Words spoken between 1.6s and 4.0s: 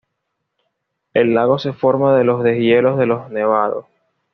forma de los deshielos de los nevados.